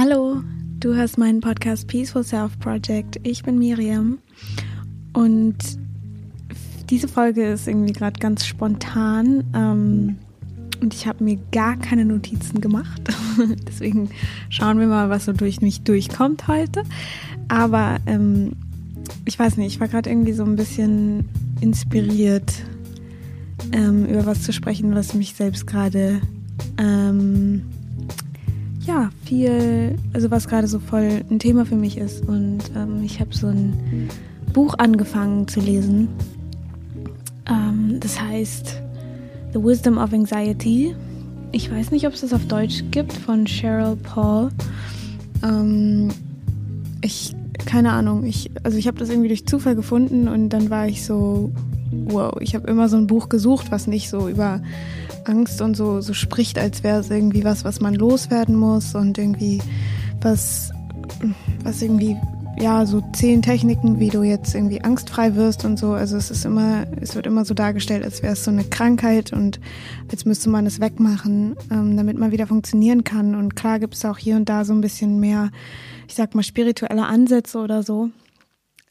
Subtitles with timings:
[0.00, 0.44] Hallo,
[0.78, 3.18] du hörst meinen Podcast Peaceful Self Project.
[3.24, 4.18] Ich bin Miriam
[5.12, 5.56] und
[6.88, 10.16] diese Folge ist irgendwie gerade ganz spontan ähm,
[10.80, 13.02] und ich habe mir gar keine Notizen gemacht.
[13.66, 14.10] Deswegen
[14.50, 16.84] schauen wir mal, was so durch mich durchkommt heute.
[17.48, 18.52] Aber ähm,
[19.24, 21.28] ich weiß nicht, ich war gerade irgendwie so ein bisschen
[21.60, 22.52] inspiriert,
[23.72, 26.20] ähm, über was zu sprechen, was mich selbst gerade
[26.78, 27.62] ähm,
[28.88, 32.26] ja, viel, also was gerade so voll ein Thema für mich ist.
[32.26, 34.08] Und ähm, ich habe so ein
[34.54, 36.08] Buch angefangen zu lesen.
[37.46, 38.80] Ähm, das heißt
[39.52, 40.96] The Wisdom of Anxiety.
[41.52, 44.48] Ich weiß nicht, ob es das auf Deutsch gibt, von Cheryl Paul.
[45.44, 46.08] Ähm,
[47.02, 47.34] ich,
[47.66, 51.04] keine Ahnung, ich, also ich habe das irgendwie durch Zufall gefunden und dann war ich
[51.04, 51.52] so,
[51.90, 54.60] wow, ich habe immer so ein Buch gesucht, was nicht so über
[55.24, 59.18] Angst und so, so spricht, als wäre es irgendwie was, was man loswerden muss und
[59.18, 59.60] irgendwie
[60.20, 60.70] was,
[61.62, 62.16] was irgendwie,
[62.58, 65.92] ja, so zehn Techniken, wie du jetzt irgendwie angstfrei wirst und so.
[65.92, 69.32] Also es ist immer, es wird immer so dargestellt, als wäre es so eine Krankheit
[69.32, 69.60] und
[70.10, 73.34] als müsste man es wegmachen, ähm, damit man wieder funktionieren kann.
[73.34, 75.50] Und klar gibt es auch hier und da so ein bisschen mehr,
[76.08, 78.10] ich sag mal, spirituelle Ansätze oder so.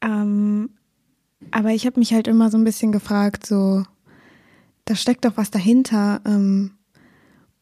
[0.00, 0.70] Ähm,
[1.50, 3.84] aber ich habe mich halt immer so ein bisschen gefragt, so,
[4.84, 6.20] da steckt doch was dahinter.
[6.24, 6.72] Ähm,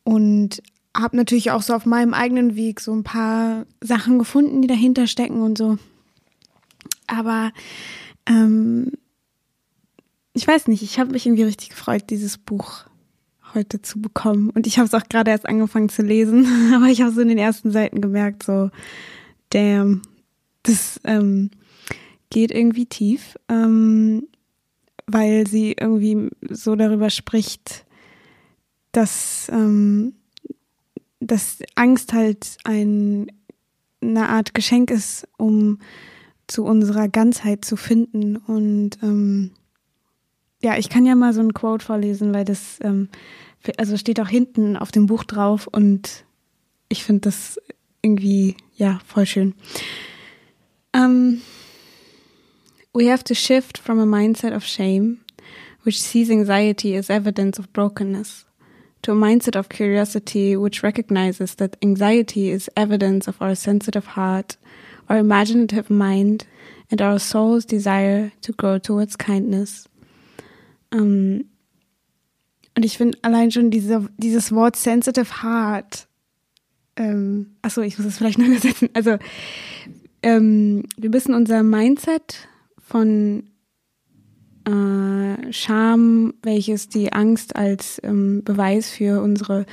[0.05, 0.63] und
[0.97, 5.07] habe natürlich auch so auf meinem eigenen Weg so ein paar Sachen gefunden, die dahinter
[5.07, 5.79] stecken und so.
[7.07, 7.53] Aber
[8.27, 8.93] ähm,
[10.33, 12.85] ich weiß nicht, ich habe mich irgendwie richtig gefreut, dieses Buch
[13.55, 14.51] heute zu bekommen.
[14.51, 17.29] Und ich habe es auch gerade erst angefangen zu lesen, aber ich habe so in
[17.29, 18.71] den ersten Seiten gemerkt, so,
[19.51, 20.03] damn,
[20.63, 21.51] das ähm,
[22.31, 23.39] geht irgendwie tief.
[23.49, 24.29] Ähm,
[25.07, 27.85] weil sie irgendwie so darüber spricht,
[28.93, 30.15] dass, ähm,
[31.21, 33.31] dass Angst halt ein,
[34.01, 35.79] eine Art Geschenk ist, um
[36.47, 38.37] zu unserer Ganzheit zu finden.
[38.37, 39.53] Und ähm,
[40.63, 43.09] ja, ich kann ja mal so ein Quote vorlesen, weil das ähm,
[43.79, 46.25] also steht auch hinten auf dem Buch drauf und
[46.89, 47.61] ich finde das
[48.01, 49.55] irgendwie ja voll schön.
[50.93, 51.43] Ähm,
[52.97, 55.21] We have to shift from a mindset of shame,
[55.83, 58.47] which sees anxiety as evidence of brokenness,
[59.03, 64.57] to a mindset of curiosity, which recognizes that anxiety is evidence of our sensitive heart,
[65.11, 66.47] our imaginative mind,
[66.91, 69.87] and our soul's desire to grow towards kindness.
[70.91, 71.45] Um,
[72.75, 76.07] und ich finde allein schon diese, dieses Wort sensitive heart,
[76.97, 78.89] ähm, achso, ich muss das vielleicht noch übersetzen.
[78.95, 79.19] Also,
[80.23, 82.49] ähm, wir müssen unser Mindset
[82.87, 83.43] von
[84.65, 89.67] äh, Scham, welches die Angst als ähm, Beweis für unsere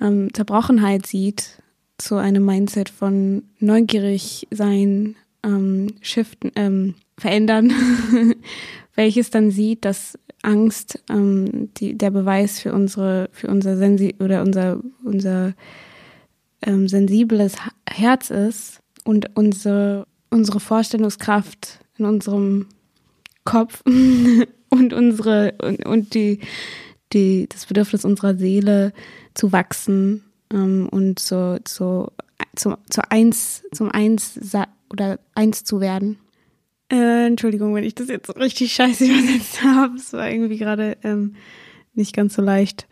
[0.00, 1.62] ähm, Zerbrochenheit sieht,
[1.98, 7.72] zu einem Mindset von neugierig sein, ähm, shiften, ähm, verändern,
[8.94, 14.42] welches dann sieht, dass Angst ähm, die, der Beweis für unsere, für unser Sensi oder
[14.42, 15.54] unser, unser
[16.62, 17.56] ähm, sensibles
[17.88, 22.66] Herz ist und unsere, unsere Vorstellungskraft in unserem
[23.44, 23.82] Kopf
[24.70, 26.40] und unsere und, und die,
[27.12, 28.92] die, das Bedürfnis unserer Seele
[29.34, 32.10] zu wachsen ähm, und so, so
[32.56, 34.38] zu, zu eins, zum eins
[34.90, 36.18] oder eins zu werden.
[36.90, 39.96] Äh, Entschuldigung, wenn ich das jetzt richtig scheiße übersetzt habe.
[39.96, 41.36] Es war irgendwie gerade ähm,
[41.94, 42.88] nicht ganz so leicht,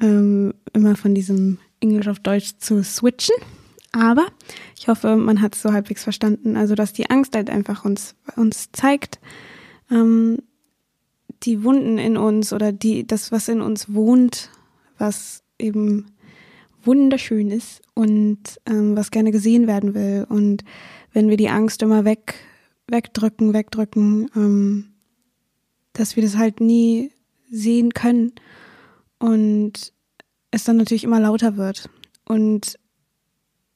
[0.00, 3.36] ähm, immer von diesem Englisch auf Deutsch zu switchen.
[3.92, 4.26] Aber
[4.78, 6.56] ich hoffe, man hat es so halbwegs verstanden.
[6.56, 9.18] Also, dass die Angst halt einfach uns, uns zeigt,
[9.90, 10.38] ähm,
[11.42, 14.50] die Wunden in uns oder die, das, was in uns wohnt,
[14.98, 16.06] was eben
[16.82, 20.26] wunderschön ist und ähm, was gerne gesehen werden will.
[20.28, 20.64] Und
[21.12, 22.34] wenn wir die Angst immer weg,
[22.88, 24.92] wegdrücken, wegdrücken, ähm,
[25.92, 27.10] dass wir das halt nie
[27.50, 28.32] sehen können
[29.18, 29.92] und
[30.50, 31.90] es dann natürlich immer lauter wird.
[32.24, 32.78] Und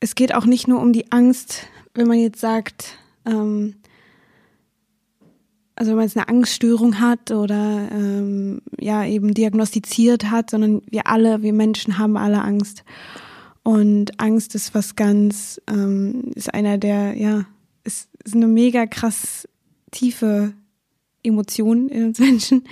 [0.04, 3.76] es geht auch nicht nur um die Angst, wenn man jetzt sagt, ähm,
[5.76, 11.06] also wenn man jetzt eine Angststörung hat oder ähm, ja eben diagnostiziert hat, sondern wir
[11.06, 12.84] alle, wir Menschen haben alle Angst.
[13.62, 17.46] Und Angst ist was ganz, ähm, ist einer der, ja,
[17.82, 19.49] ist, ist eine mega krass
[19.90, 20.52] tiefe
[21.23, 22.64] Emotion in uns Menschen,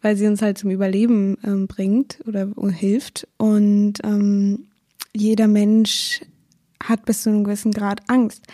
[0.00, 3.28] weil sie uns halt zum Überleben ähm, bringt oder hilft.
[3.36, 4.68] Und ähm,
[5.14, 6.22] jeder Mensch
[6.82, 8.46] hat bis zu einem gewissen Grad Angst.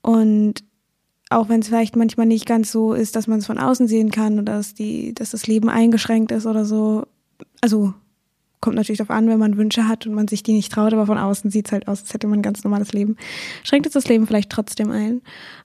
[0.00, 0.64] Und
[1.30, 4.10] auch wenn es vielleicht manchmal nicht ganz so ist, dass man es von außen sehen
[4.10, 7.06] kann oder dass, die, dass das Leben eingeschränkt ist oder so.
[7.60, 7.94] Also
[8.60, 11.06] kommt natürlich darauf an, wenn man Wünsche hat und man sich die nicht traut, aber
[11.06, 13.16] von außen sieht es halt aus, als hätte man ein ganz normales Leben.
[13.64, 15.20] Schränkt es das Leben vielleicht trotzdem ein.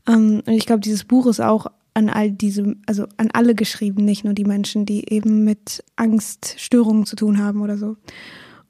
[0.07, 4.03] Ähm, und ich glaube, dieses Buch ist auch an all diese, also an alle geschrieben,
[4.05, 7.97] nicht nur die Menschen, die eben mit Angststörungen zu tun haben oder so.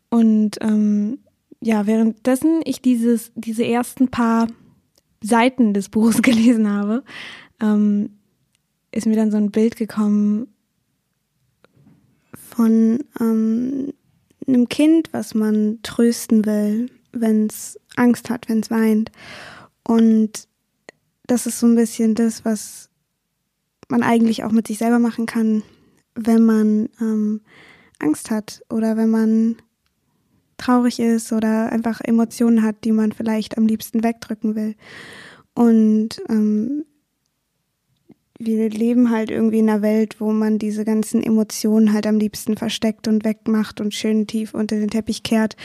[0.09, 1.19] Und ähm,
[1.62, 4.48] ja, währenddessen ich dieses, diese ersten paar
[5.21, 7.04] Seiten des Buches gelesen habe,
[7.62, 8.12] ähm,
[8.92, 10.48] ist mir dann so ein Bild gekommen
[12.33, 13.94] von ähm,
[14.48, 19.12] einem Kind, was man trösten will, wenn es Angst hat, wenn es weint.
[19.83, 20.48] Und
[21.25, 22.89] das ist so ein bisschen das, was
[23.89, 25.63] man eigentlich auch mit sich selber machen kann,
[26.15, 27.42] wenn man ähm,
[28.00, 29.57] Angst hat oder wenn man
[30.57, 34.75] traurig ist oder einfach Emotionen hat, die man vielleicht am liebsten wegdrücken will.
[35.54, 36.86] Und ähm,
[38.39, 42.56] wir leben halt irgendwie in einer Welt, wo man diese ganzen Emotionen halt am liebsten
[42.56, 45.56] versteckt und wegmacht und schön tief unter den Teppich kehrt,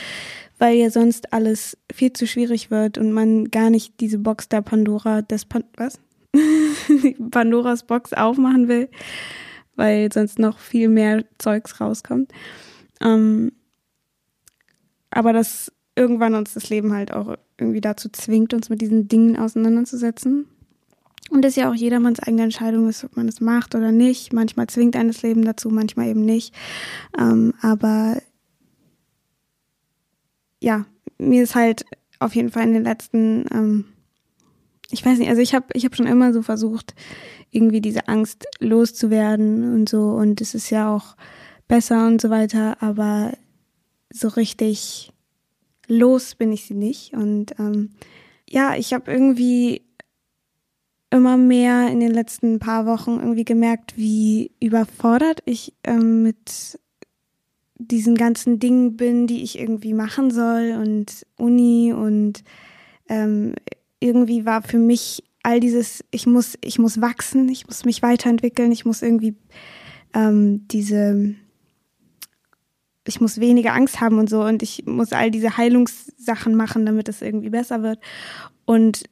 [0.59, 4.63] weil ja sonst alles viel zu schwierig wird und man gar nicht diese Box der
[4.63, 6.01] Pandora des Pan was?
[7.31, 8.89] Pandoras Box aufmachen will,
[9.77, 12.33] weil sonst noch viel mehr Zeugs rauskommt.
[13.03, 13.53] Ähm,
[15.13, 19.37] aber dass irgendwann uns das Leben halt auch irgendwie dazu zwingt, uns mit diesen Dingen
[19.37, 20.47] auseinanderzusetzen.
[21.31, 24.33] Und es ja auch jedermanns eigene Entscheidung ist, ob man es macht oder nicht.
[24.33, 26.55] Manchmal zwingt eines Leben dazu, manchmal eben nicht.
[27.19, 28.21] Ähm, aber
[30.61, 30.87] ja,
[31.19, 31.85] mir ist halt
[32.19, 33.85] auf jeden Fall in den letzten, ähm,
[34.91, 36.95] ich weiß nicht, also ich habe ich hab schon immer so versucht,
[37.51, 40.11] irgendwie diese Angst loszuwerden und so.
[40.11, 41.17] Und es ist ja auch
[41.67, 42.77] besser und so weiter.
[42.83, 43.33] Aber
[44.13, 45.13] so richtig
[45.89, 47.13] los bin ich sie nicht.
[47.15, 47.91] Und ähm,
[48.49, 49.83] ja, ich habe irgendwie
[51.11, 56.79] immer mehr in den letzten paar Wochen irgendwie gemerkt, wie überfordert ich ähm, mit
[57.77, 62.43] diesen ganzen Dingen bin, die ich irgendwie machen soll und Uni und
[63.09, 63.55] ähm,
[64.01, 68.73] irgendwie war für mich all dieses, ich muss, ich muss wachsen, ich muss mich weiterentwickeln,
[68.73, 69.35] ich muss irgendwie
[70.15, 71.35] ähm, diese,
[73.07, 77.09] ich muss weniger Angst haben und so und ich muss all diese Heilungssachen machen, damit
[77.09, 77.99] es irgendwie besser wird.
[78.65, 79.05] Und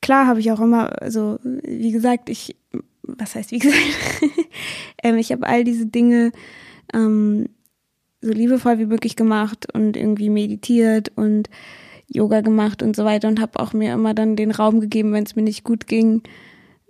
[0.00, 2.56] klar habe ich auch immer, also wie gesagt, ich,
[3.02, 3.82] was heißt wie gesagt,
[5.02, 6.32] ähm, ich habe all diese Dinge
[6.94, 7.48] ähm,
[8.20, 11.48] so liebevoll wie möglich gemacht und irgendwie meditiert und
[12.08, 15.24] Yoga gemacht und so weiter und habe auch mir immer dann den Raum gegeben, wenn
[15.24, 16.22] es mir nicht gut ging,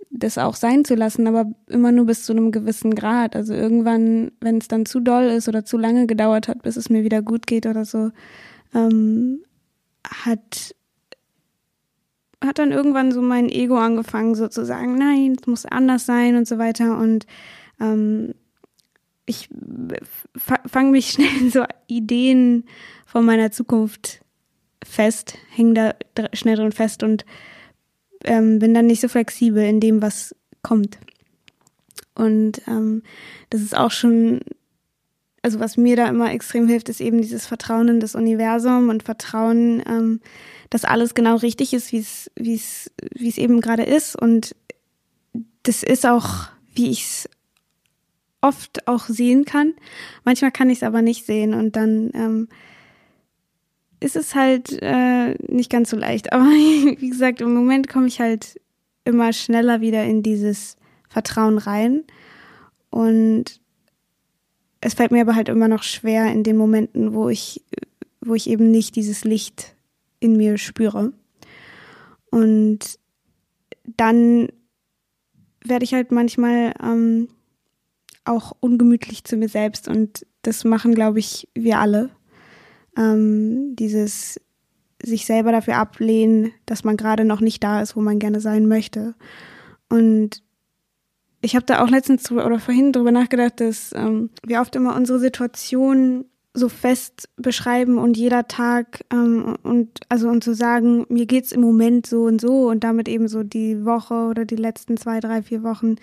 [0.09, 3.35] das auch sein zu lassen, aber immer nur bis zu einem gewissen Grad.
[3.35, 6.89] Also irgendwann, wenn es dann zu doll ist oder zu lange gedauert hat, bis es
[6.89, 8.11] mir wieder gut geht oder so,
[8.73, 9.43] ähm,
[10.05, 10.75] hat
[12.43, 16.57] hat dann irgendwann so mein Ego angefangen, sozusagen, nein, es muss anders sein und so
[16.57, 16.97] weiter.
[16.97, 17.25] Und
[17.81, 18.33] ähm,
[19.25, 19.49] ich
[20.37, 22.65] fange mich schnell in so Ideen
[23.05, 24.21] von meiner Zukunft
[24.83, 27.25] fest, hänge da schnell drin fest und
[28.25, 30.97] ähm, bin dann nicht so flexibel in dem, was kommt.
[32.15, 33.03] Und ähm,
[33.49, 34.41] das ist auch schon,
[35.41, 39.03] also was mir da immer extrem hilft, ist eben dieses Vertrauen in das Universum und
[39.03, 40.19] Vertrauen, ähm,
[40.69, 44.15] dass alles genau richtig ist, wie es, wie es, wie es eben gerade ist.
[44.15, 44.55] Und
[45.63, 47.29] das ist auch, wie ich es
[48.41, 49.73] oft auch sehen kann.
[50.23, 52.49] Manchmal kann ich es aber nicht sehen und dann ähm,
[53.99, 56.31] ist es halt äh, nicht ganz so leicht.
[56.31, 58.59] Aber wie gesagt, im Moment komme ich halt
[59.03, 60.77] immer schneller wieder in dieses
[61.07, 62.03] Vertrauen rein.
[62.89, 63.59] Und
[64.81, 67.63] es fällt mir aber halt immer noch schwer in den Momenten, wo ich,
[68.21, 69.75] wo ich eben nicht dieses Licht
[70.19, 71.11] in mir spüre.
[72.31, 72.99] Und
[73.97, 74.49] dann
[75.63, 77.27] werde ich halt manchmal ähm,
[78.23, 82.11] auch ungemütlich zu mir selbst und das machen, glaube ich, wir alle
[82.99, 84.39] ähm, dieses
[85.01, 88.67] sich selber dafür ablehnen, dass man gerade noch nicht da ist, wo man gerne sein
[88.67, 89.15] möchte.
[89.87, 90.43] Und
[91.41, 95.19] ich habe da auch letztens oder vorhin drüber nachgedacht, dass ähm, wir oft immer unsere
[95.19, 101.53] Situation so fest beschreiben und jeder Tag ähm, und also und zu sagen, mir geht's
[101.53, 105.21] im Moment so und so und damit eben so die Woche oder die letzten zwei,
[105.21, 105.95] drei, vier Wochen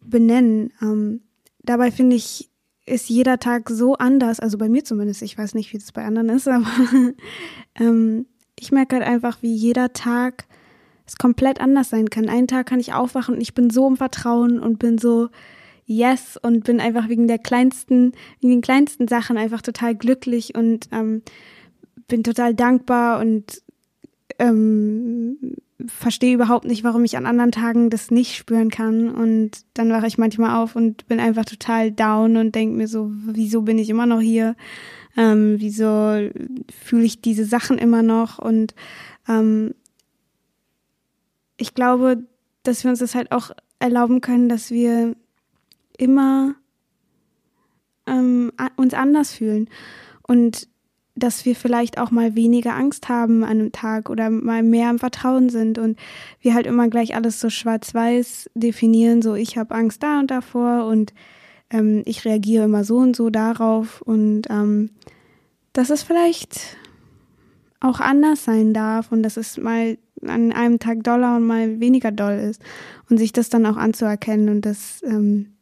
[0.00, 0.72] benennen.
[0.80, 1.22] Ähm,
[1.62, 2.51] dabei finde ich
[2.86, 6.04] ist jeder Tag so anders, also bei mir zumindest, ich weiß nicht, wie das bei
[6.04, 6.66] anderen ist, aber
[7.76, 8.26] ähm,
[8.58, 10.46] ich merke halt einfach, wie jeder Tag
[11.06, 12.28] es komplett anders sein kann.
[12.28, 15.28] Einen Tag kann ich aufwachen und ich bin so im Vertrauen und bin so
[15.84, 20.88] yes und bin einfach wegen der kleinsten, wegen den kleinsten Sachen einfach total glücklich und
[20.92, 21.22] ähm,
[22.08, 23.62] bin total dankbar und
[24.38, 29.10] ähm, verstehe überhaupt nicht, warum ich an anderen Tagen das nicht spüren kann.
[29.10, 33.10] Und dann wache ich manchmal auf und bin einfach total down und denke mir so,
[33.10, 34.56] wieso bin ich immer noch hier?
[35.16, 36.30] Ähm, wieso
[36.70, 38.38] fühle ich diese Sachen immer noch?
[38.38, 38.74] Und
[39.28, 39.74] ähm,
[41.56, 42.24] ich glaube,
[42.62, 45.14] dass wir uns das halt auch erlauben können, dass wir
[45.98, 46.54] immer
[48.06, 49.68] ähm, uns anders fühlen
[50.26, 50.68] und
[51.14, 54.98] dass wir vielleicht auch mal weniger Angst haben an einem Tag oder mal mehr im
[54.98, 55.98] Vertrauen sind und
[56.40, 60.86] wir halt immer gleich alles so schwarz-weiß definieren, so ich habe Angst da und davor
[60.86, 61.12] und
[61.70, 64.90] ähm, ich reagiere immer so und so darauf und ähm,
[65.72, 66.76] dass es vielleicht
[67.80, 72.12] auch anders sein darf und dass es mal an einem Tag doller und mal weniger
[72.12, 72.62] doll ist
[73.10, 75.54] und sich das dann auch anzuerkennen und das ähm,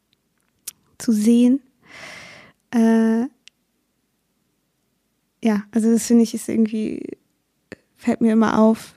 [0.97, 1.61] zu sehen.
[2.69, 3.25] Äh,
[5.43, 7.17] ja, also das finde ich ist irgendwie,
[7.95, 8.93] fällt mir immer auf,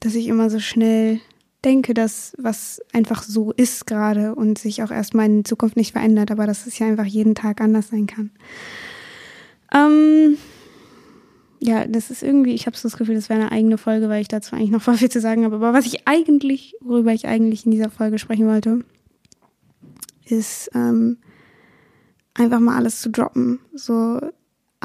[0.00, 1.20] dass ich immer so schnell
[1.64, 6.30] denke, dass was einfach so ist gerade und sich auch erstmal in Zukunft nicht verändert,
[6.30, 8.30] aber dass es ja einfach jeden Tag anders sein kann.
[9.74, 10.36] Ähm,
[11.58, 14.22] ja, das ist irgendwie, ich habe so das Gefühl, das wäre eine eigene Folge, weil
[14.22, 15.56] ich dazu eigentlich noch voll viel zu sagen habe.
[15.56, 18.84] Aber was ich eigentlich, worüber ich eigentlich in dieser Folge sprechen wollte,
[20.24, 21.18] ist ähm,
[22.34, 23.58] einfach mal alles zu droppen.
[23.74, 24.20] So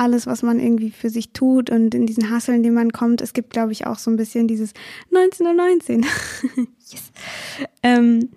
[0.02, 3.22] alles, was man irgendwie für sich tut und in diesen Hustle, in dem man kommt.
[3.22, 4.74] Es gibt, glaube ich, auch so ein bisschen dieses
[5.16, 6.02] 1919.
[6.90, 7.12] yes.
[7.84, 8.30] Ähm,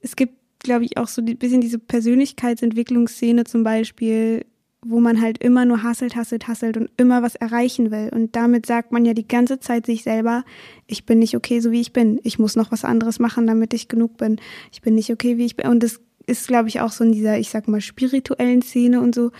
[0.00, 4.44] es gibt, glaube ich, auch so ein bisschen diese Persönlichkeitsentwicklungsszene zum Beispiel,
[4.82, 8.10] wo man halt immer nur hasselt, hasselt, hasselt und immer was erreichen will.
[8.12, 10.44] Und damit sagt man ja die ganze Zeit sich selber,
[10.86, 12.20] ich bin nicht okay, so wie ich bin.
[12.22, 14.38] Ich muss noch was anderes machen, damit ich genug bin.
[14.72, 15.68] Ich bin nicht okay, wie ich bin.
[15.68, 19.14] Und das ist, glaube ich, auch so in dieser, ich sag mal, spirituellen Szene und
[19.14, 19.32] so.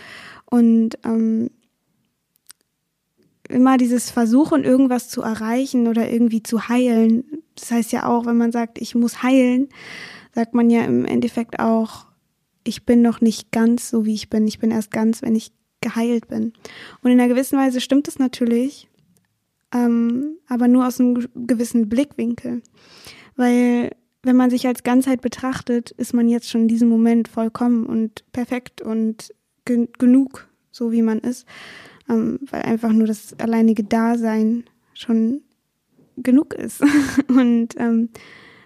[0.45, 1.51] Und ähm,
[3.49, 7.23] immer dieses Versuchen, irgendwas zu erreichen oder irgendwie zu heilen.
[7.55, 9.69] Das heißt ja auch, wenn man sagt, ich muss heilen,
[10.33, 12.05] sagt man ja im Endeffekt auch,
[12.63, 14.47] ich bin noch nicht ganz so, wie ich bin.
[14.47, 15.51] Ich bin erst ganz, wenn ich
[15.81, 16.53] geheilt bin.
[17.01, 18.87] Und in einer gewissen Weise stimmt es natürlich,
[19.73, 22.61] ähm, aber nur aus einem gewissen Blickwinkel.
[23.35, 23.91] Weil
[24.21, 28.23] wenn man sich als Ganzheit betrachtet, ist man jetzt schon in diesem Moment vollkommen und
[28.31, 29.33] perfekt und
[29.65, 31.45] gen genug, so wie man ist,
[32.09, 34.63] ähm, weil einfach nur das alleinige Dasein
[34.93, 35.41] schon
[36.17, 36.81] genug ist
[37.27, 38.09] und ähm,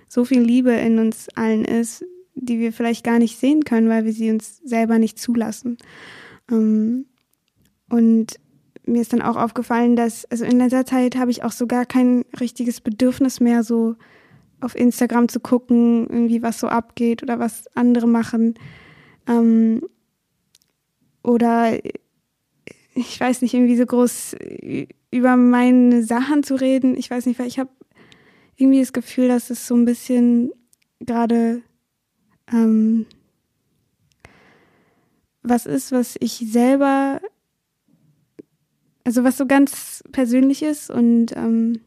[0.07, 4.05] so viel Liebe in uns allen ist, die wir vielleicht gar nicht sehen können, weil
[4.05, 5.77] wir sie uns selber nicht zulassen.
[6.51, 7.05] Ähm,
[7.89, 8.39] und
[8.85, 11.85] mir ist dann auch aufgefallen, dass, also in letzter Zeit habe ich auch so gar
[11.85, 13.95] kein richtiges Bedürfnis mehr, so
[14.61, 18.55] auf Instagram zu gucken, irgendwie was so abgeht oder was andere machen.
[19.27, 19.81] Ähm,
[21.23, 21.77] oder
[22.95, 24.35] ich weiß nicht, irgendwie so groß
[25.11, 26.97] über meine Sachen zu reden.
[26.97, 27.69] Ich weiß nicht, weil ich habe
[28.55, 30.51] irgendwie das Gefühl, dass es so ein bisschen
[30.99, 31.61] gerade
[32.51, 33.05] ähm,
[35.41, 37.19] was ist, was ich selber,
[39.03, 41.81] also was so ganz persönlich ist und ähm,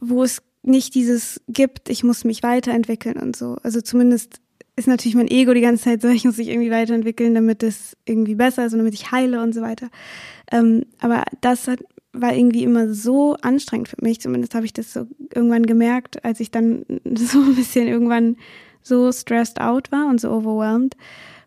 [0.00, 3.56] wo es nicht dieses gibt, ich muss mich weiterentwickeln und so.
[3.62, 4.40] Also zumindest
[4.78, 7.96] ist natürlich mein Ego die ganze Zeit so, ich muss mich irgendwie weiterentwickeln, damit es
[8.04, 9.88] irgendwie besser ist und damit ich heile und so weiter.
[10.50, 11.80] Ähm, aber das hat,
[12.12, 14.20] war irgendwie immer so anstrengend für mich.
[14.20, 18.36] Zumindest habe ich das so irgendwann gemerkt, als ich dann so ein bisschen irgendwann
[18.82, 20.96] so stressed out war und so overwhelmed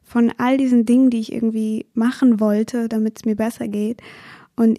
[0.03, 4.01] von all diesen Dingen, die ich irgendwie machen wollte, damit es mir besser geht.
[4.57, 4.77] Und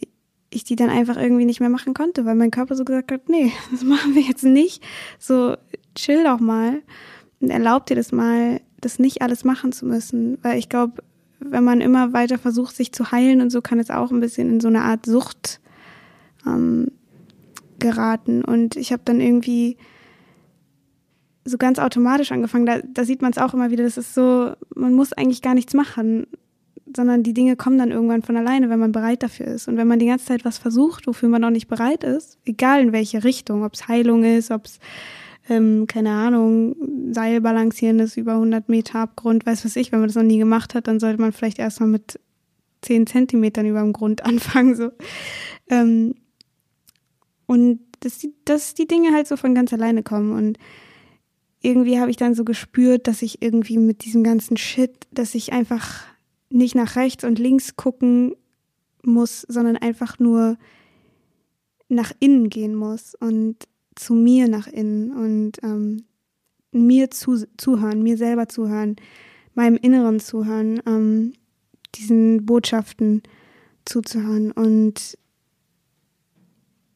[0.50, 3.30] ich die dann einfach irgendwie nicht mehr machen konnte, weil mein Körper so gesagt hat,
[3.30, 4.82] nee, das machen wir jetzt nicht.
[5.18, 5.56] So,
[5.94, 6.82] chill doch mal
[7.42, 10.38] und erlaub dir das mal, das nicht alles machen zu müssen.
[10.42, 11.02] Weil ich glaube,
[11.40, 14.48] wenn man immer weiter versucht, sich zu heilen und so, kann es auch ein bisschen
[14.48, 15.60] in so eine Art Sucht
[16.46, 16.92] ähm,
[17.78, 18.44] geraten.
[18.44, 19.76] Und ich habe dann irgendwie
[21.44, 22.66] so ganz automatisch angefangen.
[22.66, 23.84] Da, da sieht man es auch immer wieder.
[23.84, 26.26] Das ist so, man muss eigentlich gar nichts machen,
[26.96, 29.66] sondern die Dinge kommen dann irgendwann von alleine, wenn man bereit dafür ist.
[29.66, 32.82] Und wenn man die ganze Zeit was versucht, wofür man noch nicht bereit ist, egal
[32.82, 34.78] in welche Richtung, ob es Heilung ist, ob es
[35.48, 36.76] ähm, keine Ahnung,
[37.12, 40.38] Seil balancieren ist über 100 Meter Abgrund, weiß was ich, wenn man das noch nie
[40.38, 42.20] gemacht hat, dann sollte man vielleicht erstmal mit
[42.82, 44.90] 10 Zentimetern über dem Grund anfangen, so.
[45.68, 46.14] Ähm,
[47.46, 50.32] und dass die, dass die Dinge halt so von ganz alleine kommen.
[50.32, 50.58] Und
[51.60, 55.52] irgendwie habe ich dann so gespürt, dass ich irgendwie mit diesem ganzen Shit, dass ich
[55.52, 56.04] einfach
[56.50, 58.34] nicht nach rechts und links gucken
[59.02, 60.56] muss, sondern einfach nur
[61.88, 63.56] nach innen gehen muss und
[63.94, 66.04] zu mir nach innen und ähm,
[66.72, 68.96] mir zu, zuhören, mir selber zuhören,
[69.54, 71.34] meinem Inneren zuhören, ähm,
[71.94, 73.22] diesen Botschaften
[73.84, 75.18] zuzuhören und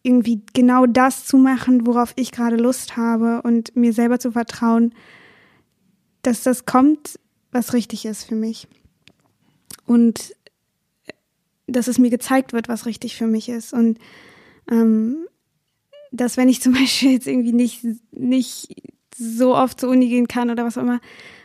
[0.03, 4.95] irgendwie genau das zu machen, worauf ich gerade Lust habe und mir selber zu vertrauen,
[6.23, 7.19] dass das kommt,
[7.51, 8.69] was richtig ist für mich.
[9.85, 10.35] Und
[11.67, 13.73] dass es mir gezeigt wird, was richtig für mich ist.
[13.73, 13.99] Und
[14.71, 15.27] ähm,
[16.17, 18.69] dass wenn ich zum Beispiel jetzt irgendwie nicht, nicht
[19.15, 21.01] so oft zur Uni gehen kann oder was auch immer,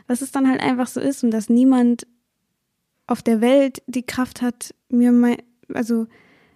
[0.08, 2.06] dass es dann halt einfach so ist und dass niemand
[3.08, 5.38] auf der Welt die Kraft hat, mir mein,
[5.74, 6.08] also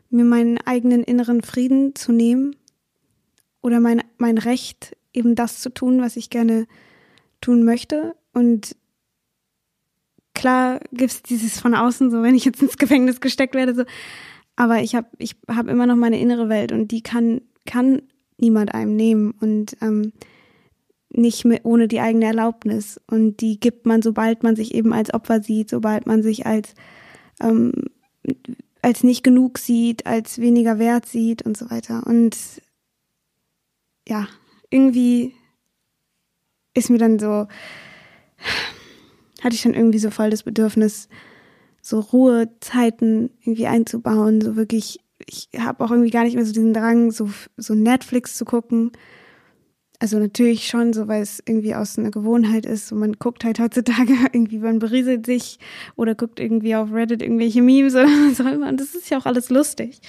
[0.09, 2.55] mir meinen eigenen inneren Frieden zu nehmen
[3.61, 6.67] oder mein, mein Recht, eben das zu tun, was ich gerne
[7.41, 8.15] tun möchte.
[8.33, 8.75] Und
[10.33, 13.83] klar gibt es dieses von außen, so wenn ich jetzt ins Gefängnis gesteckt werde, so,
[14.55, 18.01] aber ich habe ich hab immer noch meine innere Welt und die kann, kann
[18.37, 20.13] niemand einem nehmen und ähm,
[21.09, 22.99] nicht mit, ohne die eigene Erlaubnis.
[23.07, 26.73] Und die gibt man, sobald man sich eben als Opfer sieht, sobald man sich als
[27.41, 27.71] ähm,
[28.81, 32.05] als nicht genug sieht, als weniger wert sieht und so weiter.
[32.05, 32.37] Und
[34.07, 34.27] ja,
[34.69, 35.33] irgendwie
[36.75, 37.47] ist mir dann so,
[39.41, 41.09] hatte ich dann irgendwie so voll das Bedürfnis,
[41.81, 46.73] so Ruhezeiten irgendwie einzubauen, so wirklich, ich habe auch irgendwie gar nicht mehr so diesen
[46.73, 48.91] Drang, so, so Netflix zu gucken
[49.99, 52.91] also natürlich schon, so weil es irgendwie aus einer Gewohnheit ist.
[52.91, 55.59] Und man guckt halt heutzutage irgendwie, man berieselt sich
[55.95, 58.69] oder guckt irgendwie auf Reddit irgendwelche Memes oder was auch immer.
[58.69, 59.99] Und das ist ja auch alles lustig.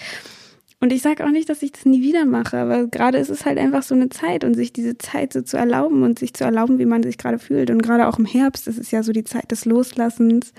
[0.79, 3.47] Und ich sage auch nicht, dass ich das nie wieder mache, aber gerade ist es
[3.47, 6.45] halt einfach so eine Zeit und sich diese Zeit so zu erlauben und sich zu
[6.45, 7.71] erlauben, wie man sich gerade fühlt.
[7.71, 10.53] Und gerade auch im Herbst, ist ja so die Zeit des Loslassens.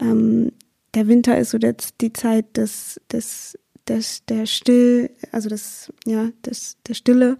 [0.00, 0.52] Ähm,
[0.94, 6.30] der Winter ist so der, die Zeit des, des, des, der Still, also das, ja,
[6.44, 7.38] des, der Stille.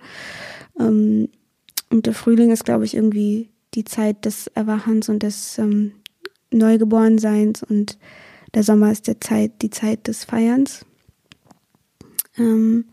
[0.79, 1.29] Ähm,
[1.91, 5.93] und der Frühling ist, glaube ich, irgendwie die Zeit des Erwachens und des ähm,
[6.51, 7.99] Neugeborenseins und
[8.55, 10.85] der Sommer ist der Zeit, die Zeit des Feierns.
[12.39, 12.87] Ähm,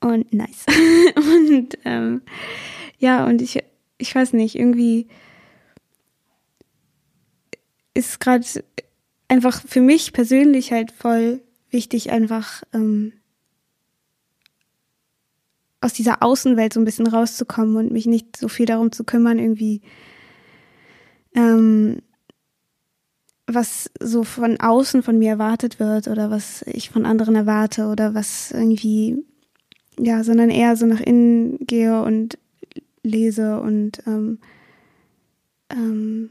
[0.00, 0.66] und nice.
[1.16, 2.22] und ähm,
[2.98, 3.62] ja, und ich,
[3.98, 5.08] ich weiß nicht, irgendwie
[7.94, 8.44] ist gerade
[9.28, 11.40] einfach für mich persönlich halt voll
[11.74, 13.12] wichtig, einfach ähm,
[15.82, 19.38] aus dieser Außenwelt so ein bisschen rauszukommen und mich nicht so viel darum zu kümmern,
[19.38, 19.82] irgendwie,
[21.34, 21.98] ähm,
[23.46, 28.14] was so von außen von mir erwartet wird oder was ich von anderen erwarte oder
[28.14, 29.22] was irgendwie,
[29.98, 32.38] ja, sondern eher so nach innen gehe und
[33.02, 34.38] lese und ähm,
[35.68, 36.30] ähm,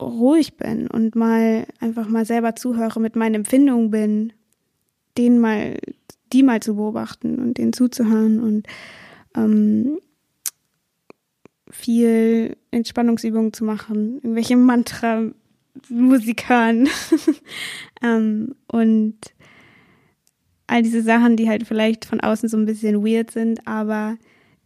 [0.00, 4.32] ruhig bin und mal einfach mal selber zuhöre, mit meinen Empfindungen bin,
[5.16, 5.78] denen mal
[6.32, 8.66] die mal zu beobachten und denen zuzuhören und
[9.36, 9.98] ähm,
[11.70, 16.88] viel Entspannungsübungen zu machen, irgendwelche Mantra-Musik hören.
[18.02, 19.16] Ähm, und
[20.66, 24.18] all diese Sachen, die halt vielleicht von außen so ein bisschen weird sind, aber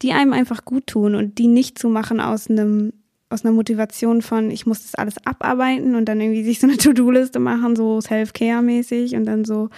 [0.03, 2.93] die einem einfach gut tun und die nicht zu machen aus einem
[3.31, 6.77] aus einer Motivation von, ich muss das alles abarbeiten und dann irgendwie sich so eine
[6.79, 9.71] To-Do-Liste machen, so Self-Care-mäßig und dann so,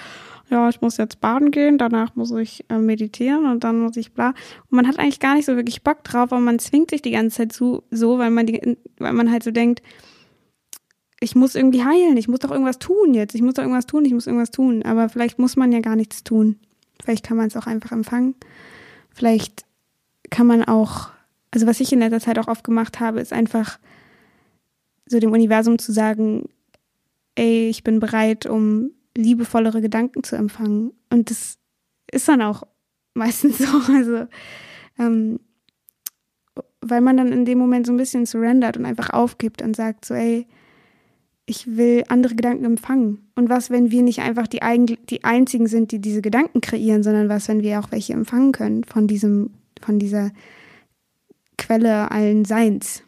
[0.51, 4.13] ja, ich muss jetzt baden gehen, danach muss ich äh, meditieren und dann muss ich
[4.13, 4.29] bla.
[4.29, 7.13] Und man hat eigentlich gar nicht so wirklich Bock drauf, aber man zwingt sich die
[7.13, 9.83] ganze Zeit zu, so, weil man die, weil man halt so denkt,
[11.21, 14.05] ich muss irgendwie heilen, ich muss doch irgendwas tun jetzt, ich muss doch irgendwas tun,
[14.05, 14.83] ich muss irgendwas tun.
[14.83, 16.57] Aber vielleicht muss man ja gar nichts tun.
[17.03, 18.35] Vielleicht kann man es auch einfach empfangen.
[19.15, 19.65] Vielleicht
[20.31, 21.11] kann man auch,
[21.53, 23.79] also was ich in letzter Zeit auch oft gemacht habe, ist einfach
[25.07, 26.49] so dem Universum zu sagen,
[27.35, 30.93] ey, ich bin bereit, um liebevollere Gedanken zu empfangen.
[31.11, 31.59] Und das
[32.11, 32.63] ist dann auch
[33.15, 33.93] meistens so.
[33.93, 34.27] Also,
[34.99, 35.39] ähm,
[36.81, 40.05] weil man dann in dem Moment so ein bisschen surrendert und einfach aufgibt und sagt
[40.05, 40.47] so, ey,
[41.45, 43.29] ich will andere Gedanken empfangen.
[43.35, 47.03] Und was, wenn wir nicht einfach die, eigen, die einzigen sind, die diese Gedanken kreieren,
[47.03, 50.31] sondern was, wenn wir auch welche empfangen können von diesem, von dieser
[51.59, 53.03] Quelle allen Seins.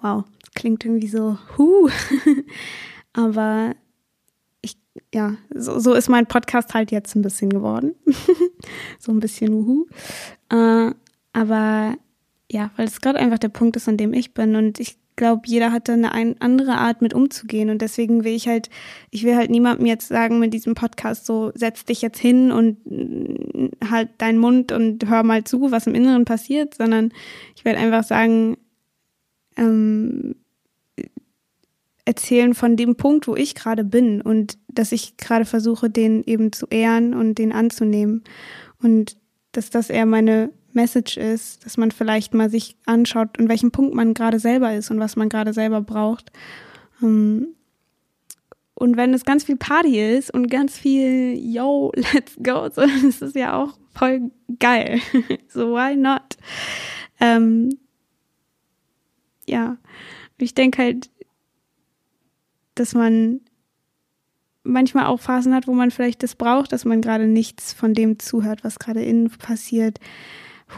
[0.00, 1.88] Wow, klingt irgendwie so, huh.
[3.12, 3.74] Aber
[5.14, 7.94] ja, so, so ist mein Podcast halt jetzt ein bisschen geworden.
[8.98, 9.86] so ein bisschen wuhu.
[10.50, 10.92] Äh,
[11.32, 11.96] aber
[12.50, 15.42] ja, weil es gerade einfach der Punkt ist, an dem ich bin und ich glaube,
[15.44, 18.70] jeder hat da eine ein, andere Art mit umzugehen und deswegen will ich halt,
[19.10, 22.78] ich will halt niemandem jetzt sagen mit diesem Podcast so, setz dich jetzt hin und
[22.86, 27.12] mm, halt deinen Mund und hör mal zu, was im Inneren passiert, sondern
[27.54, 28.56] ich werde einfach sagen,
[29.58, 30.36] ähm,
[32.06, 36.50] erzählen von dem Punkt, wo ich gerade bin und dass ich gerade versuche, den eben
[36.50, 38.24] zu ehren und den anzunehmen.
[38.82, 39.18] Und
[39.52, 43.94] dass das eher meine Message ist, dass man vielleicht mal sich anschaut, an welchem Punkt
[43.94, 46.30] man gerade selber ist und was man gerade selber braucht.
[47.02, 47.54] Ähm,
[48.74, 53.08] Und wenn es ganz viel Party ist und ganz viel, yo, let's go, so, dann
[53.08, 55.00] ist ja auch voll geil.
[55.48, 56.36] so, why not?
[57.20, 57.78] Ähm,
[59.46, 59.76] ja,
[60.38, 61.10] ich denke halt,
[62.74, 63.40] dass man
[64.62, 68.18] manchmal auch Phasen hat, wo man vielleicht das braucht, dass man gerade nichts von dem
[68.18, 69.98] zuhört, was gerade innen passiert.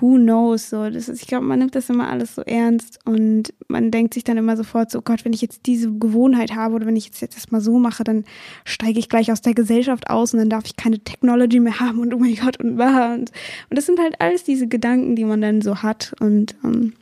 [0.00, 0.70] Who knows?
[0.70, 4.14] So, das ist, ich glaube, man nimmt das immer alles so ernst und man denkt
[4.14, 6.96] sich dann immer sofort so, oh Gott, wenn ich jetzt diese Gewohnheit habe oder wenn
[6.96, 8.24] ich jetzt, jetzt das mal so mache, dann
[8.64, 11.98] steige ich gleich aus der Gesellschaft aus und dann darf ich keine Technology mehr haben
[11.98, 13.31] und oh mein Gott und und,
[13.70, 16.94] und das sind halt alles diese Gedanken, die man dann so hat und ähm,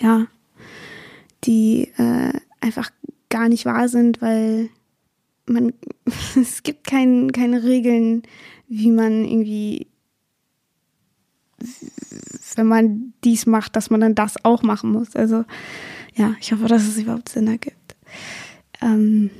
[0.00, 0.26] ja,
[1.44, 2.90] die äh, einfach
[3.28, 4.70] gar nicht wahr sind, weil
[5.46, 5.72] man,
[6.40, 8.22] es gibt kein, keine Regeln,
[8.68, 9.86] wie man irgendwie,
[12.56, 15.14] wenn man dies macht, dass man dann das auch machen muss.
[15.16, 15.44] Also
[16.14, 17.96] ja, ich hoffe, dass es überhaupt Sinn ergibt.
[18.82, 19.30] Ähm,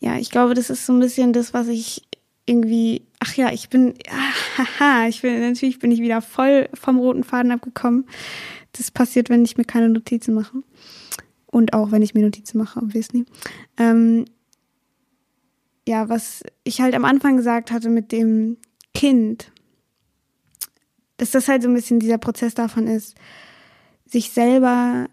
[0.00, 2.02] ja, ich glaube, das ist so ein bisschen das, was ich
[2.46, 3.94] irgendwie, ach ja, ich bin,
[4.58, 8.06] haha, ich bin, natürlich bin ich wieder voll vom roten Faden abgekommen.
[8.72, 10.62] Das passiert, wenn ich mir keine Notizen mache.
[11.46, 13.26] Und auch wenn ich mir Notizen mache, obviously.
[13.76, 14.24] Ähm,
[15.86, 18.56] ja, was ich halt am Anfang gesagt hatte mit dem
[18.94, 19.50] Kind,
[21.20, 23.14] dass das halt so ein bisschen dieser Prozess davon ist,
[24.06, 25.06] sich selber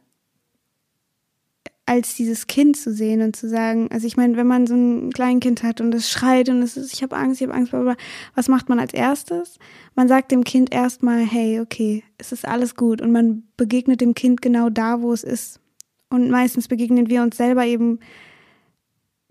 [1.85, 5.11] als dieses Kind zu sehen und zu sagen, also ich meine, wenn man so ein
[5.11, 7.95] Kleinkind hat und es schreit und es ist, ich habe Angst, ich habe Angst, aber
[8.35, 9.57] was macht man als erstes?
[9.95, 14.15] Man sagt dem Kind erstmal, hey, okay, es ist alles gut und man begegnet dem
[14.15, 15.59] Kind genau da, wo es ist.
[16.09, 17.99] Und meistens begegnen wir uns selber eben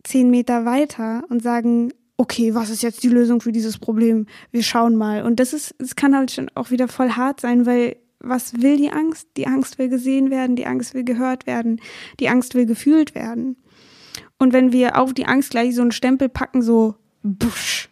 [0.04, 4.26] zehn Meter weiter und sagen, okay, was ist jetzt die Lösung für dieses Problem?
[4.50, 5.22] Wir schauen mal.
[5.22, 8.76] Und das ist, es kann halt schon auch wieder voll hart sein, weil was will
[8.76, 9.28] die Angst?
[9.36, 11.80] Die Angst will gesehen werden, die Angst will gehört werden,
[12.18, 13.56] die Angst will gefühlt werden.
[14.38, 17.88] Und wenn wir auf die Angst gleich so einen Stempel packen, so, busch,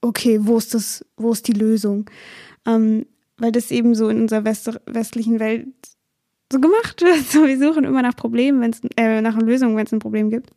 [0.00, 2.08] okay, wo ist das, wo ist die Lösung?
[2.66, 3.06] Ähm,
[3.38, 5.68] weil das eben so in unserer West westlichen Welt
[6.52, 7.24] so gemacht wird.
[7.30, 9.98] So, wir suchen immer nach Problemen, wenn es, äh, nach einer Lösung, wenn es ein
[9.98, 10.50] Problem gibt.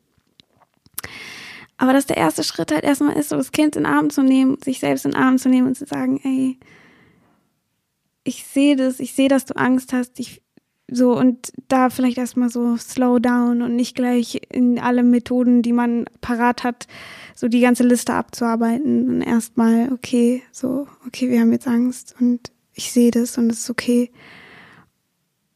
[1.78, 4.22] Aber dass der erste Schritt halt erstmal ist, so das Kind in den Arm zu
[4.22, 6.60] nehmen, sich selbst in den Arm zu nehmen und zu sagen, ey,
[8.24, 10.42] ich sehe das, ich sehe, dass du Angst hast, ich
[10.92, 15.74] so und da vielleicht erstmal so slow down und nicht gleich in alle Methoden, die
[15.74, 16.88] man parat hat,
[17.36, 22.52] so die ganze Liste abzuarbeiten und erstmal, okay, so, okay, wir haben jetzt Angst und
[22.74, 24.12] ich sehe das und es ist okay.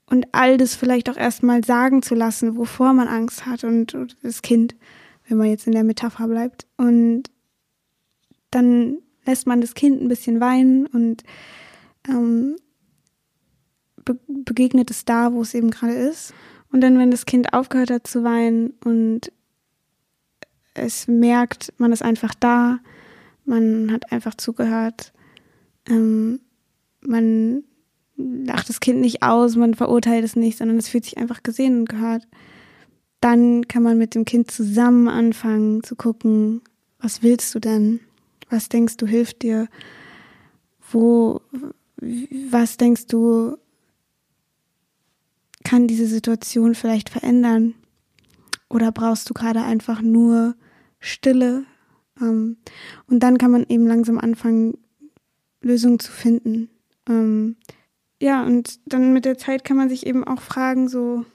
[0.09, 4.15] Und all das vielleicht auch erstmal sagen zu lassen, wovor man Angst hat und, und
[4.23, 4.75] das Kind
[5.27, 6.67] wenn man jetzt in der Metapher bleibt.
[6.77, 7.23] Und
[8.51, 11.23] dann lässt man das Kind ein bisschen weinen und
[12.07, 12.55] ähm,
[14.05, 16.33] be begegnet es da, wo es eben gerade ist.
[16.71, 19.31] Und dann, wenn das Kind aufgehört hat zu weinen und
[20.73, 22.79] es merkt, man ist einfach da,
[23.45, 25.11] man hat einfach zugehört,
[25.89, 26.39] ähm,
[27.01, 27.63] man
[28.15, 31.79] lacht das Kind nicht aus, man verurteilt es nicht, sondern es fühlt sich einfach gesehen
[31.79, 32.27] und gehört
[33.21, 36.61] dann kann man mit dem Kind zusammen anfangen zu gucken,
[36.99, 37.99] was willst du denn?
[38.49, 39.67] Was denkst du hilft dir?
[40.91, 41.41] Wo,
[42.49, 43.57] was denkst du
[45.63, 47.73] kann diese Situation vielleicht verändern?
[48.69, 50.55] Oder brauchst du gerade einfach nur
[50.99, 51.65] Stille?
[52.21, 52.57] Ähm,
[53.07, 54.77] und dann kann man eben langsam anfangen,
[55.61, 56.69] Lösungen zu finden.
[57.09, 57.57] Ähm,
[58.21, 61.25] ja, und dann mit der Zeit kann man sich eben auch fragen, so,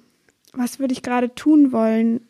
[0.53, 2.21] was würde ich gerade tun wollen,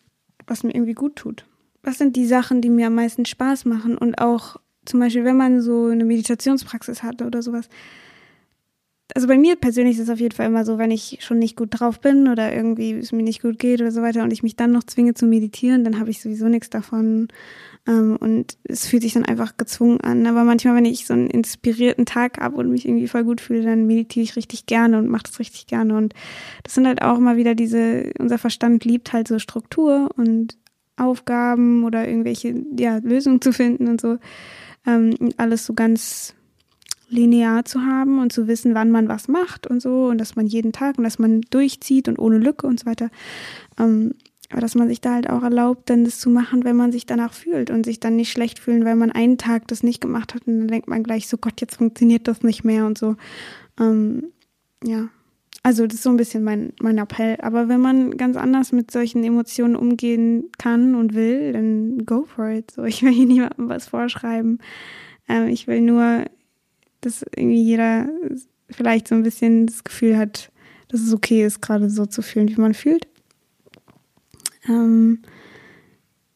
[0.47, 1.45] was mir irgendwie gut tut?
[1.83, 3.99] Was sind die Sachen, die mir am meisten Spaß machen?
[3.99, 7.69] Und auch zum Beispiel, wenn man so eine Meditationspraxis hat oder sowas.
[9.15, 11.57] Also bei mir persönlich ist es auf jeden Fall immer so, wenn ich schon nicht
[11.57, 14.43] gut drauf bin oder irgendwie es mir nicht gut geht oder so weiter und ich
[14.43, 17.29] mich dann noch zwinge zu meditieren, dann habe ich sowieso nichts davon.
[17.87, 20.27] Ähm, und es fühlt sich dann einfach gezwungen an.
[20.27, 23.63] Aber manchmal, wenn ich so einen inspirierten Tag habe und mich irgendwie voll gut fühle,
[23.63, 25.97] dann meditiere ich richtig gerne und mache das richtig gerne.
[25.97, 26.15] Und
[26.63, 30.57] das sind halt auch immer wieder diese, unser Verstand liebt halt so Struktur und
[30.97, 34.19] Aufgaben oder irgendwelche ja, Lösungen zu finden und so.
[34.87, 36.35] Ähm, alles so ganz
[37.09, 40.47] linear zu haben und zu wissen, wann man was macht und so und dass man
[40.47, 43.11] jeden Tag und dass man durchzieht und ohne Lücke und so weiter.
[43.79, 44.15] Ähm,
[44.53, 47.07] aber dass man sich da halt auch erlaubt, dann das zu machen, wenn man sich
[47.07, 50.35] danach fühlt und sich dann nicht schlecht fühlen, weil man einen Tag das nicht gemacht
[50.35, 53.17] hat und dann denkt man gleich so, Gott, jetzt funktioniert das nicht mehr und so.
[53.81, 54.27] Ähm,
[54.85, 55.09] ja,
[55.63, 57.39] also das ist so ein bisschen mein, mein Appell.
[57.41, 62.51] Aber wenn man ganz anders mit solchen Emotionen umgehen kann und will, dann go for
[62.51, 62.73] it.
[62.73, 64.59] So, ich will hier niemandem was vorschreiben.
[65.29, 66.25] Ähm, ich will nur,
[67.01, 68.09] dass irgendwie jeder
[68.71, 70.51] vielleicht so ein bisschen das Gefühl hat,
[70.89, 73.07] dass es okay ist, gerade so zu fühlen, wie man fühlt.
[74.69, 75.23] Ähm,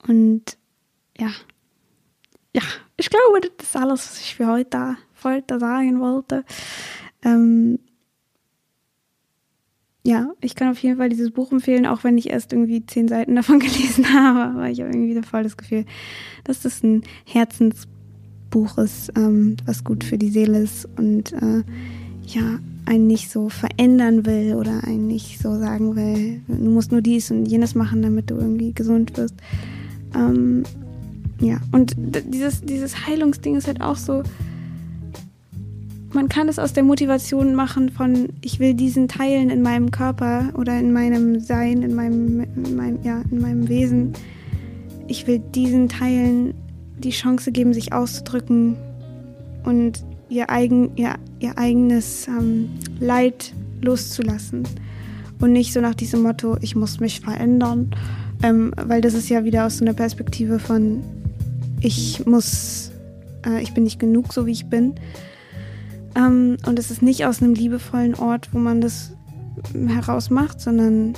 [0.07, 0.57] Und
[1.19, 1.31] ja,
[2.55, 2.63] ja,
[2.97, 6.45] ich glaube, das ist alles, was ich für heute, für heute sagen wollte.
[7.23, 7.79] Ähm,
[10.05, 13.09] ja, ich kann auf jeden Fall dieses Buch empfehlen, auch wenn ich erst irgendwie zehn
[13.09, 14.59] Seiten davon gelesen habe.
[14.59, 15.85] Aber ich habe irgendwie voll das Gefühl,
[16.45, 21.65] dass das ein Herzensbuch ist, ähm, was gut für die Seele ist und äh,
[22.27, 27.03] ja, einen nicht so verändern will oder einen nicht so sagen will, du musst nur
[27.03, 29.35] dies und jenes machen, damit du irgendwie gesund wirst.
[30.15, 30.63] Ähm,
[31.41, 34.23] ja, und dieses, dieses Heilungsding ist halt auch so,
[36.13, 40.51] man kann es aus der Motivation machen von, ich will diesen Teilen in meinem Körper
[40.55, 44.15] oder in meinem Sein, in meinem, in meinem, ja, in meinem Wesen,
[45.09, 46.55] ich will diesen Teilen
[46.99, 48.77] die Chance geben, sich auszudrücken
[49.65, 54.65] und ihr, eigen, ihr, ihr eigenes ähm, Leid loszulassen.
[55.41, 57.91] Und nicht so nach diesem Motto, ich muss mich verändern,
[58.43, 61.03] ähm, weil das ist ja wieder aus so einer Perspektive von,
[61.81, 62.91] ich muss,
[63.47, 64.95] äh, ich bin nicht genug, so wie ich bin,
[66.17, 69.13] ähm, und es ist nicht aus einem liebevollen Ort, wo man das
[69.87, 71.15] heraus macht, sondern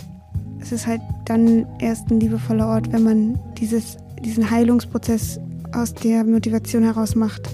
[0.61, 5.39] es ist halt dann erst ein liebevoller Ort, wenn man dieses, diesen Heilungsprozess
[5.73, 7.49] aus der Motivation heraus macht,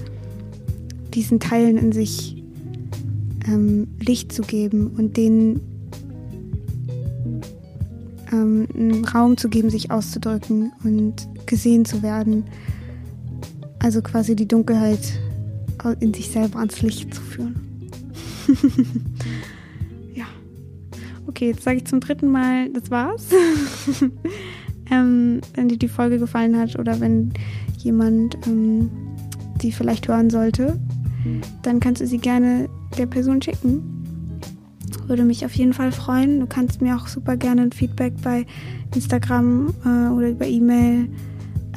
[1.14, 2.42] diesen Teilen in sich
[3.46, 5.60] ähm, Licht zu geben und denen
[8.32, 12.44] ähm, einen Raum zu geben, sich auszudrücken und gesehen zu werden.
[13.78, 15.20] Also quasi die Dunkelheit
[16.00, 17.56] in sich selber ans Licht zu führen.
[20.14, 20.24] ja.
[21.26, 23.26] Okay, jetzt sage ich zum dritten Mal, das war's.
[24.90, 27.32] ähm, wenn dir die Folge gefallen hat oder wenn
[27.78, 28.90] jemand ähm,
[29.60, 30.78] die vielleicht hören sollte,
[31.62, 33.82] dann kannst du sie gerne der Person schicken.
[35.06, 36.40] Würde mich auf jeden Fall freuen.
[36.40, 38.46] Du kannst mir auch super gerne ein Feedback bei
[38.94, 41.08] Instagram äh, oder über E-Mail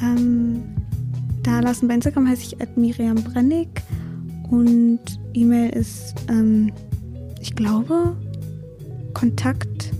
[0.00, 0.62] ähm,
[1.42, 1.88] da lassen.
[1.88, 3.68] Bei Instagram heiße ich Miriam Brennig.
[4.50, 5.00] Und
[5.34, 6.72] E-Mail ist, ähm,
[7.40, 8.16] ich glaube,
[9.12, 9.92] Kontakt.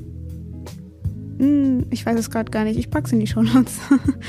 [1.38, 2.78] Hm, ich weiß es gerade gar nicht.
[2.78, 3.78] Ich packe es in die Show Notes.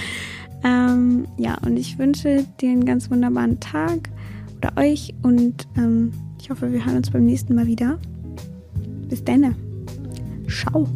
[0.64, 4.10] ähm, ja, und ich wünsche dir einen ganz wunderbaren Tag
[4.60, 7.98] oder euch und ähm, ich hoffe, wir hören uns beim nächsten Mal wieder.
[9.08, 9.56] Bis dann.
[10.48, 10.88] Ciao.